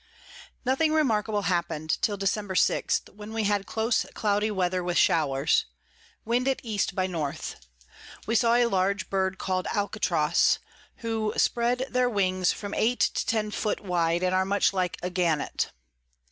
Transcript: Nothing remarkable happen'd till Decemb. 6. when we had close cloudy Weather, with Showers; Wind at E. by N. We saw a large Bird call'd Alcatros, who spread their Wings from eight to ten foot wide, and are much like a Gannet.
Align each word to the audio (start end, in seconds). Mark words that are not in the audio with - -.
Nothing 0.65 0.93
remarkable 0.93 1.43
happen'd 1.43 2.01
till 2.01 2.17
Decemb. 2.17 2.57
6. 2.57 3.01
when 3.13 3.31
we 3.33 3.43
had 3.43 3.67
close 3.67 4.03
cloudy 4.15 4.49
Weather, 4.49 4.83
with 4.83 4.97
Showers; 4.97 5.67
Wind 6.25 6.47
at 6.47 6.59
E. 6.63 6.79
by 6.95 7.03
N. 7.05 7.35
We 8.25 8.33
saw 8.33 8.55
a 8.55 8.65
large 8.65 9.11
Bird 9.11 9.37
call'd 9.37 9.67
Alcatros, 9.67 10.57
who 11.05 11.35
spread 11.37 11.85
their 11.87 12.09
Wings 12.09 12.51
from 12.51 12.73
eight 12.73 12.99
to 13.01 13.25
ten 13.27 13.51
foot 13.51 13.79
wide, 13.81 14.23
and 14.23 14.33
are 14.33 14.43
much 14.43 14.73
like 14.73 14.97
a 15.03 15.11
Gannet. 15.11 15.69